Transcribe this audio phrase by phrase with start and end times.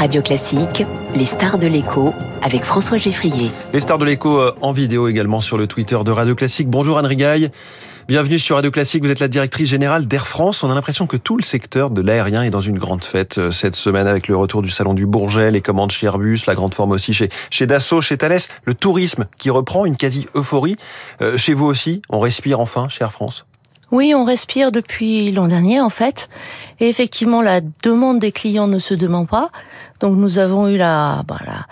[0.00, 0.82] Radio Classique,
[1.14, 3.50] les stars de l'écho avec François Geffrier.
[3.74, 6.70] Les stars de l'écho euh, en vidéo également sur le Twitter de Radio Classique.
[6.70, 7.50] Bonjour Anne Rigaille.
[8.08, 10.64] Bienvenue sur Radio Classique, vous êtes la directrice générale d'Air France.
[10.64, 13.50] On a l'impression que tout le secteur de l'aérien est dans une grande fête euh,
[13.50, 16.72] cette semaine avec le retour du salon du Bourget, les commandes chez Airbus, la grande
[16.72, 20.76] forme aussi chez, chez Dassault, chez Thales, le tourisme qui reprend une quasi euphorie.
[21.20, 23.44] Euh, chez vous aussi, on respire enfin chez Air France
[23.92, 26.28] oui, on respire depuis l'an dernier en fait.
[26.78, 29.50] Et effectivement, la demande des clients ne se demande pas.
[30.00, 31.66] Donc nous avons eu la, bah, la,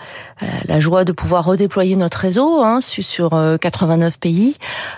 [0.67, 4.57] la, joie de pouvoir redéployer notre réseau hein, sur 89 euh, pays,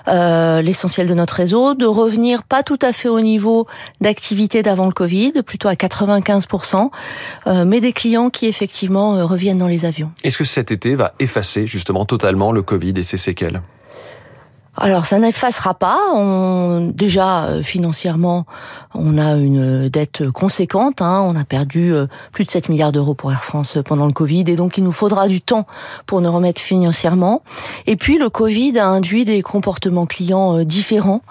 [0.10, 3.68] euh, l'essentiel de notre réseau, de revenir pas tout à fait au niveau
[4.02, 6.90] d'activité d'avant le Covid, plutôt à 95%,
[7.48, 10.12] euh, mais des clients qui effectivement euh, reviennent dans les avions.
[10.26, 13.62] Est-ce que cet été va effacer justement totalement le Covid et ses séquelles?
[14.78, 15.98] Alors ça n'effacera pas.
[16.16, 18.46] On, déjà euh, financièrement,
[18.94, 21.02] on a une dette conséquente.
[21.02, 21.22] Hein.
[21.28, 24.46] On a perdu euh, plus de 7 milliards d'euros pour Air France pendant le Covid,
[24.48, 25.68] et donc il nous faudra du temps
[26.06, 27.44] pour nous remettre financièrement.
[27.86, 31.22] Et puis le Covid a induit des comportements clients euh, différents,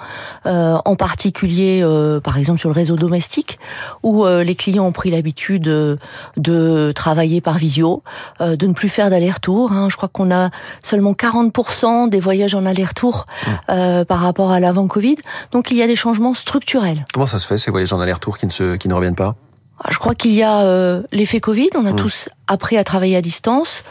[0.44, 1.84] en particulier
[2.22, 3.58] par exemple sur le réseau domestique,
[4.02, 5.62] où les clients ont pris l'habitude
[6.36, 8.02] de travailler par visio,
[8.40, 9.72] de ne plus faire d'aller-retour.
[9.72, 9.88] Hein.
[9.90, 10.50] Je crois qu'on a
[10.82, 13.26] seulement 40% des voyages en aller-retour
[13.68, 15.16] euh, par rapport à l'avant Covid.
[15.52, 17.04] Donc il y a des changements structurels.
[17.12, 19.36] Comment ça se fait ces voyages en aller-retour qui ne se, qui ne reviennent pas?
[19.82, 21.70] Ah, Je crois qu'il y a euh, l'effet Covid.
[21.74, 21.96] On a mmh.
[21.96, 23.82] tous appris à travailler à distance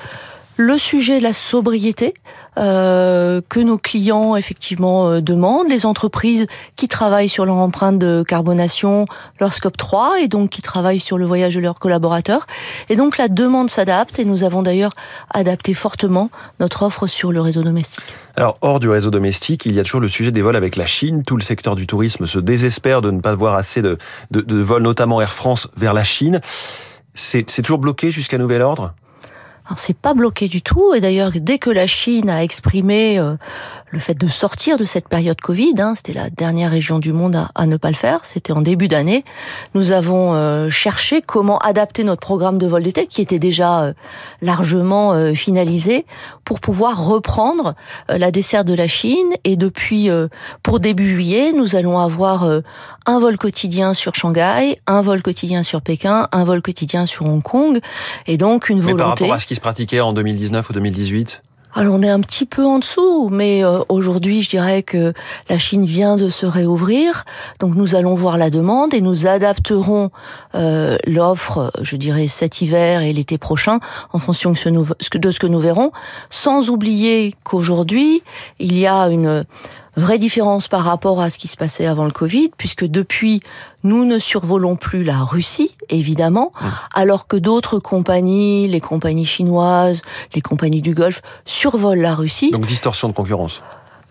[0.60, 2.14] le sujet de la sobriété
[2.58, 8.26] euh, que nos clients effectivement euh, demandent, les entreprises qui travaillent sur leur empreinte de
[8.28, 9.06] carbonation,
[9.40, 12.46] leur scope 3 et donc qui travaillent sur le voyage de leurs collaborateurs.
[12.90, 14.92] Et donc la demande s'adapte et nous avons d'ailleurs
[15.34, 16.30] adapté fortement
[16.60, 18.14] notre offre sur le réseau domestique.
[18.36, 20.86] Alors hors du réseau domestique, il y a toujours le sujet des vols avec la
[20.86, 21.24] Chine.
[21.24, 23.98] Tout le secteur du tourisme se désespère de ne pas voir assez de,
[24.32, 26.42] de, de vols, notamment Air France, vers la Chine.
[27.14, 28.94] C'est toujours bloqué jusqu'à nouvel ordre?
[29.70, 33.36] Alors c'est pas bloqué du tout, et d'ailleurs dès que la Chine a exprimé euh,
[33.92, 37.40] le fait de sortir de cette période Covid, hein, c'était la dernière région du monde
[37.54, 39.24] à, ne pas le faire, c'était en début d'année,
[39.76, 43.94] nous avons euh, cherché comment adapter notre programme de vol d'été, qui était déjà euh,
[44.42, 46.08] largement finalisé,
[46.46, 47.76] pour pouvoir reprendre
[48.08, 50.10] la desserte de la Chine, et depuis,
[50.64, 52.50] pour début juillet, nous allons avoir
[53.06, 57.44] un vol quotidien sur Shanghai, un vol quotidien sur Pékin, un vol quotidien sur Hong
[57.44, 57.80] Kong,
[58.28, 59.30] et donc une volonté
[59.62, 61.42] pratiquait en 2019 ou 2018
[61.76, 65.14] alors on est un petit peu en dessous, mais euh, aujourd'hui je dirais que
[65.50, 67.26] la Chine vient de se réouvrir,
[67.60, 70.10] donc nous allons voir la demande et nous adapterons
[70.56, 73.80] euh, l'offre, je dirais cet hiver et l'été prochain,
[74.14, 75.92] en fonction de ce que nous verrons,
[76.32, 78.24] sans oublier qu'aujourd'hui
[78.58, 79.46] il y a une
[80.00, 83.42] Vraie différence par rapport à ce qui se passait avant le Covid, puisque depuis,
[83.84, 86.54] nous ne survolons plus la Russie, évidemment,
[86.96, 90.02] alors que d'autres compagnies, les compagnies chinoises,
[90.34, 92.50] les compagnies du Golfe, survolent la Russie.
[92.50, 93.62] Donc distorsion de concurrence.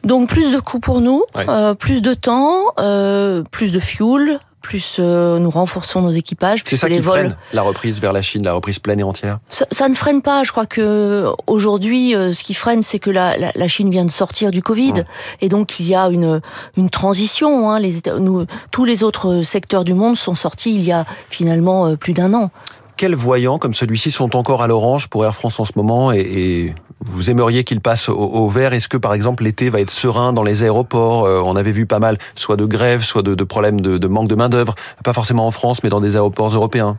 [0.04, 4.96] Donc plus de coûts pour nous, euh, plus de temps, euh, plus de fuel, plus
[4.98, 6.60] euh, nous renforçons nos équipages.
[6.64, 9.38] C'est ça qui freine la reprise vers la Chine, la reprise pleine et entière?
[9.48, 10.44] Ça, ne freine pas.
[10.44, 14.10] Je crois que aujourd'hui, euh, ce qui freine, c'est que la, la, Chine vient de
[14.10, 15.04] sortir du Covid.
[15.40, 16.40] Et donc, il y a une,
[16.76, 17.70] une transition.
[17.70, 17.80] Hein.
[17.80, 21.96] Les, nous, tous les autres secteurs du monde sont sortis il y a finalement euh,
[21.96, 22.50] plus d'un an
[22.96, 26.74] quels voyants comme celui-ci sont encore à l'orange pour Air France en ce moment et,
[27.10, 28.72] vous aimeriez qu'il passe au, vert?
[28.72, 31.24] Est-ce que par exemple l'été va être serein dans les aéroports?
[31.24, 34.34] Euh, On avait vu pas mal, soit de grève, soit de, problèmes de, manque de
[34.34, 34.74] main d'œuvre,
[35.04, 36.96] pas forcément en France, mais dans des aéroports européens.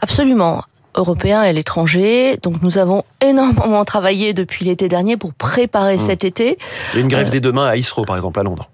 [0.00, 0.62] Absolument
[0.94, 2.38] européens et l'étranger.
[2.42, 6.06] Donc nous avons énormément travaillé depuis l'été dernier pour préparer mmh.
[6.06, 6.58] cet été.
[6.92, 8.68] Il y a une grève euh, dès demain à Isro, par exemple, à Londres.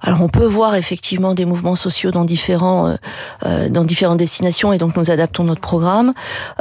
[0.00, 2.94] Alors on peut voir effectivement des mouvements sociaux dans différents euh,
[3.44, 6.12] euh, dans différentes destinations et donc nous adaptons notre programme.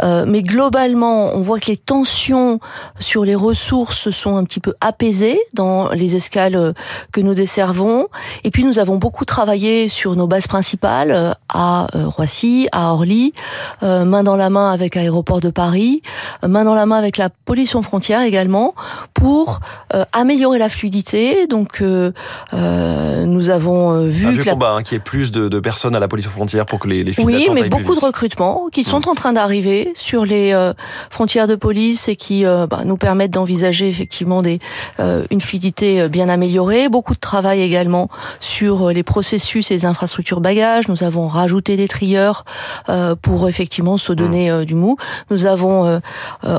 [0.02, 2.60] Euh, mais globalement, on voit que les tensions
[3.00, 6.74] sur les ressources sont un petit peu apaisées dans les escales
[7.12, 8.08] que nous desservons.
[8.44, 13.34] Et puis nous avons beaucoup travaillé sur nos bases principales à Roissy, à Orly,
[13.82, 16.02] main dans la main avec Aéroport de Paris,
[16.46, 18.74] main dans la main avec la police aux frontières également
[19.14, 19.60] pour
[20.14, 21.48] améliorer la fluidité.
[21.48, 21.82] Donc
[23.28, 26.08] nous avons euh, vu un que combat, hein, qui est plus de, personnes à la
[26.08, 29.10] police aux frontières pour que les, les oui, mais beaucoup de recrutements qui sont mmh.
[29.10, 30.74] en train d'arriver sur les euh,
[31.10, 34.60] frontières de police et qui euh, bah, nous permettent d'envisager effectivement des
[35.30, 36.90] une fluidité bien améliorée.
[36.90, 38.10] Beaucoup de travail également
[38.40, 40.88] sur les processus et les infrastructures bagages.
[40.88, 42.46] Nous avons rajouté des trieurs
[43.22, 44.66] pour effectivement se donner mmh.
[44.66, 44.98] du mou.
[45.30, 46.02] Nous avons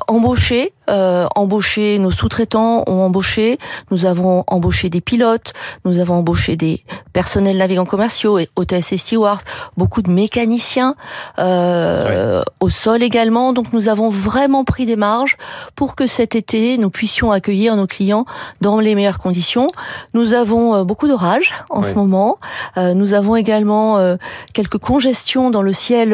[0.07, 3.59] embauché euh, embauché, nos sous-traitants ont embauché,
[3.91, 5.53] nous avons embauché des pilotes,
[5.85, 9.41] nous avons embauché des personnels navigants commerciaux, et hôtesses et stewards,
[9.77, 10.95] beaucoup de mécaniciens
[11.39, 13.53] euh, au sol également.
[13.53, 15.37] Donc nous avons vraiment pris des marges
[15.75, 18.25] pour que cet été nous puissions accueillir nos clients
[18.61, 19.69] dans les meilleures conditions.
[20.15, 22.39] Nous avons euh, beaucoup d'orages en ce moment.
[22.77, 24.17] Euh, nous avons également euh,
[24.53, 26.11] quelques congestions dans le ciel,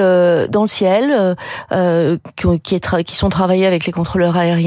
[0.50, 1.36] dans le ciel,
[2.36, 4.63] qui, qui, est qui sont travaillées avec les contrôleurs aériens.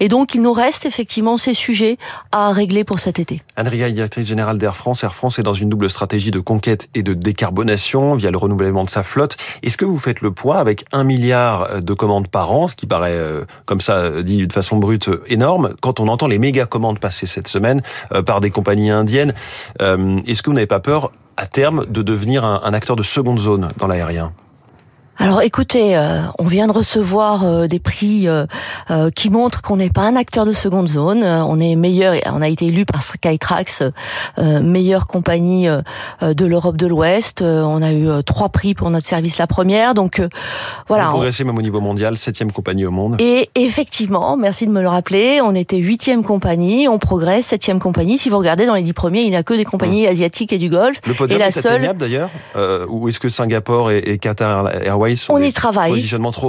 [0.00, 1.98] Et donc il nous reste effectivement ces sujets
[2.30, 3.42] à régler pour cet été.
[3.56, 5.02] Anne directrice générale d'Air France.
[5.04, 8.84] Air France est dans une double stratégie de conquête et de décarbonation via le renouvellement
[8.84, 9.36] de sa flotte.
[9.62, 12.86] Est-ce que vous faites le poids avec un milliard de commandes par an, ce qui
[12.86, 13.18] paraît
[13.66, 17.48] comme ça dit de façon brute énorme, quand on entend les méga commandes passer cette
[17.48, 17.82] semaine
[18.26, 19.34] par des compagnies indiennes,
[19.80, 23.68] est-ce que vous n'avez pas peur à terme de devenir un acteur de seconde zone
[23.78, 24.32] dans l'aérien?
[25.18, 28.46] Alors écoutez, euh, on vient de recevoir euh, des prix euh,
[29.14, 31.22] qui montrent qu'on n'est pas un acteur de seconde zone.
[31.22, 33.82] on est meilleur, on a été élu par Skytrax
[34.62, 35.68] meilleure compagnie
[36.22, 37.42] de l'Europe de l'Ouest.
[37.42, 39.94] on a eu trois prix pour notre service la première.
[39.94, 40.20] Donc
[40.88, 41.08] voilà.
[41.08, 43.16] On progressé même au niveau mondial, septième compagnie au monde.
[43.18, 48.18] Et effectivement, merci de me le rappeler, on était huitième compagnie, on progresse, septième compagnie.
[48.18, 50.10] Si vous regardez dans les dix premiers, il n'y a que des compagnies mmh.
[50.10, 50.98] asiatiques et du Golfe.
[51.06, 51.96] Le podium et la est seule...
[51.96, 52.30] d'ailleurs
[52.88, 55.92] Ou est-ce que Singapour et, et Qatar Airways on y travaille.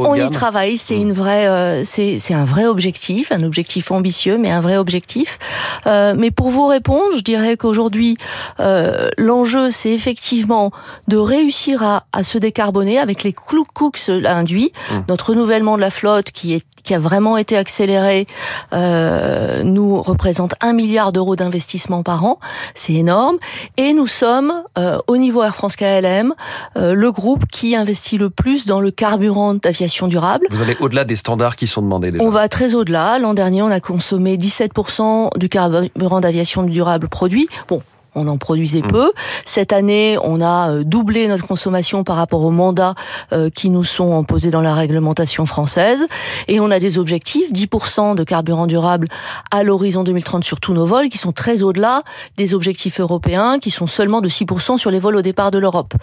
[0.10, 0.78] on y travaille.
[0.78, 4.78] C'est une vraie, euh, c'est c'est un vrai objectif, un objectif ambitieux, mais un vrai
[4.78, 5.40] objectif.
[5.88, 8.18] Euh, mais pour vous répondre, je dirais qu'aujourd'hui,
[8.60, 10.72] euh, l'enjeu, c'est effectivement
[11.08, 14.96] de réussir à, à se décarboner avec les clous que cela induit, mmh.
[15.10, 18.28] notre renouvellement de la flotte qui est qui a vraiment été accéléré,
[18.74, 22.40] euh, nous représente un milliard d'euros d'investissement par an.
[22.76, 23.38] C'est énorme.
[23.78, 26.34] Et nous sommes, euh, au niveau Air France KLM,
[26.78, 30.48] euh, le groupe qui investit le plus dans le carburant d'aviation durable.
[30.52, 32.24] Vous allez au-delà des standards qui sont demandés déjà.
[32.24, 33.18] On va très au-delà.
[33.20, 37.48] L'an dernier, on a consommé 17% du carburant d'aviation durable produit.
[37.68, 37.82] Bon,
[38.16, 38.88] on en produisait mmh.
[38.88, 39.12] peu.
[39.46, 42.96] Cette année, on a euh, doublé notre consommation par rapport aux mandats
[43.32, 46.06] euh, qui nous sont imposés dans la réglementation française.
[46.48, 49.08] Et on a des objectifs, 10% de carburant durable
[49.52, 52.04] à l'horizon 2030 sur tous nos vols, qui sont très au-delà
[52.38, 55.94] des objectifs européens, qui sont seulement de 6% sur les vols au départ de l'Europe.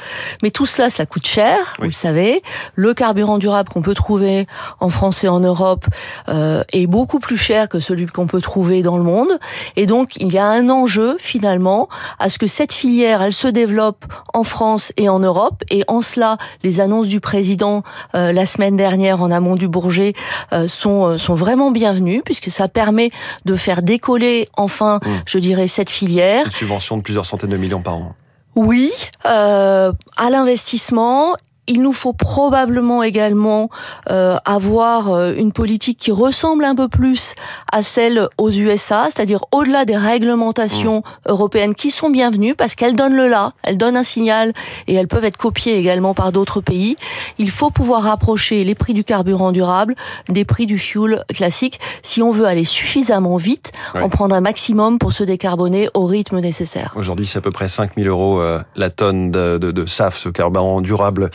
[0.43, 2.43] Mais tout cela, cela coûte cher, vous le savez.
[2.75, 4.47] Le carburant durable qu'on peut trouver
[4.81, 5.87] en France et en Europe
[6.29, 9.39] euh, est beaucoup plus cher que celui qu'on peut trouver dans le monde.
[9.77, 11.89] Et donc, il y a un enjeu, finalement,
[12.19, 14.05] à ce que cette filière, elle se développe
[14.35, 15.63] en France et en Europe.
[15.71, 17.83] Et en cela, les annonces du président
[18.15, 20.15] euh, la semaine dernière en amont du Bourget
[20.53, 23.11] euh, sont euh, sont vraiment bienvenues puisque ça permet
[23.45, 25.09] de faire décoller enfin, mmh.
[25.27, 26.47] je dirais, cette filière.
[26.47, 28.15] Une subvention de plusieurs centaines de millions par an.
[28.57, 28.93] Oui,
[29.27, 33.71] euh, à l'investissement il nous faut probablement également
[34.11, 37.35] euh, avoir euh, une politique qui ressemble un peu plus
[37.73, 41.31] à celle aux USA, c'est-à-dire au-delà des réglementations mmh.
[41.31, 44.53] européennes qui sont bienvenues parce qu'elles donnent le là, elles donnent un signal
[44.89, 46.97] et elles peuvent être copiées également par d'autres pays.
[47.39, 49.95] Il faut pouvoir rapprocher les prix du carburant durable
[50.29, 54.99] des prix du fuel classique si on veut aller suffisamment vite, en prendre un maximum
[54.99, 56.93] pour se décarboner au rythme nécessaire.
[56.97, 60.29] Aujourd'hui, c'est à peu près 5000 euros euh, la tonne de, de, de SAF, ce
[60.29, 61.31] carburant durable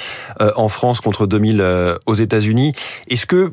[0.55, 2.73] en France contre 2000 euh, aux États-Unis.
[3.09, 3.51] Est-ce que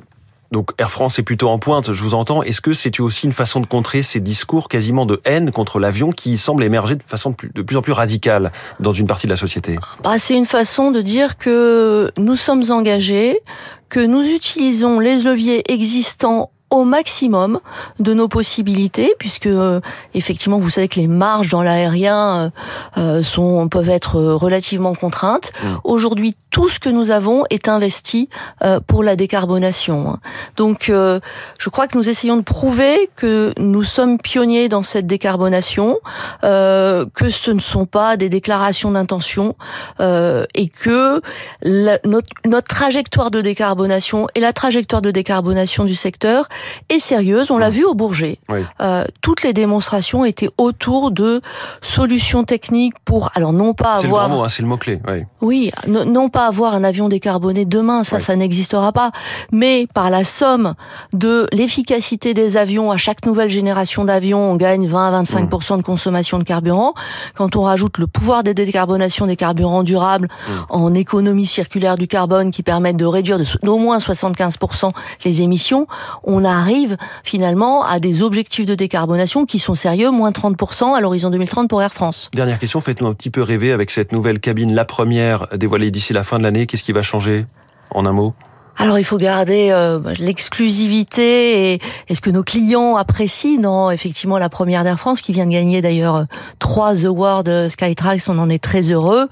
[0.52, 2.42] donc Air France est plutôt en pointe, je vous entends.
[2.42, 6.10] Est-ce que c'est aussi une façon de contrer ces discours quasiment de haine contre l'avion
[6.10, 9.38] qui semblent émerger de façon de plus en plus radicale dans une partie de la
[9.38, 9.78] société?
[10.04, 13.40] Bah, C'est une façon de dire que nous sommes engagés,
[13.88, 17.60] que nous utilisons les leviers existants au maximum
[18.00, 19.81] de nos possibilités, puisque euh,
[20.14, 22.50] effectivement, vous savez que les marges dans l'aérien
[22.96, 25.52] euh, euh, sont peuvent être relativement contraintes.
[25.52, 25.67] Mmh.
[25.84, 28.29] Aujourd'hui, tout ce que nous avons est investi
[28.86, 30.19] pour la décarbonation.
[30.58, 35.98] Donc, je crois que nous essayons de prouver que nous sommes pionniers dans cette décarbonation,
[36.43, 39.56] que ce ne sont pas des déclarations d'intention
[39.98, 41.22] et que
[41.64, 46.48] notre, notre trajectoire de décarbonation et la trajectoire de décarbonation du secteur
[46.88, 47.50] et sérieuse.
[47.50, 48.38] On l'a vu au Bourget.
[48.81, 51.40] Euh, toutes les démonstrations étaient autour de
[51.81, 54.28] solutions techniques pour, alors non pas avoir.
[54.28, 55.00] C'est le hein, c'est le mot clé.
[55.40, 59.10] Oui, non, pas avoir un avion décarboné demain, ça, ça n'existera pas.
[59.50, 60.74] Mais par la somme
[61.12, 65.76] de l'efficacité des avions à chaque nouvelle génération d'avions, on gagne 20 à 25% mmh.
[65.78, 66.94] de consommation de carburant.
[67.34, 70.52] Quand on rajoute le pouvoir de décarbonation des carburants durables mmh.
[70.70, 74.90] en économie circulaire du carbone qui permettent de réduire d'au moins 75%
[75.24, 75.86] les émissions,
[76.24, 81.01] on a arrive finalement à des objectifs de décarbonation qui sont sérieux, moins 30% à
[81.01, 82.31] l'horizon 2030 pour Air France.
[82.35, 86.13] Dernière question, faites-nous un petit peu rêver avec cette nouvelle cabine, la première dévoilée d'ici
[86.13, 86.67] la fin de l'année.
[86.67, 87.47] Qu'est-ce qui va changer?
[87.91, 88.35] En un mot?
[88.76, 91.81] Alors il faut garder euh, l'exclusivité et,
[92.14, 95.82] ce que nos clients apprécient dans effectivement la première d'Air France qui vient de gagner
[95.82, 96.24] d'ailleurs euh,
[96.58, 99.29] trois awards euh, Skytrax, on en est très heureux.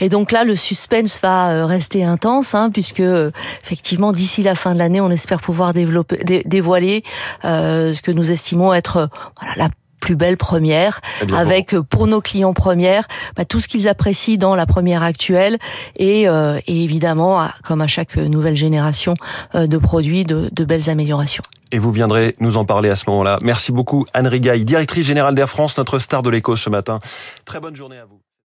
[0.00, 3.02] Et donc là le suspense va rester intense hein, puisque
[3.62, 7.02] effectivement d'ici la fin de l'année on espère pouvoir développer, dévoiler
[7.42, 9.08] ce que nous estimons être
[9.40, 9.68] voilà, la
[10.08, 14.56] plus belle première, eh avec pour nos clients premières bah, tout ce qu'ils apprécient dans
[14.56, 15.58] la première actuelle
[15.98, 19.12] et, euh, et, évidemment, comme à chaque nouvelle génération
[19.54, 21.42] euh, de produits, de, de belles améliorations.
[21.72, 23.36] Et vous viendrez nous en parler à ce moment-là.
[23.42, 27.00] Merci beaucoup Anne Rigaille, directrice générale d'Air France, notre star de l'écho ce matin.
[27.44, 28.18] Très bonne journée à vous.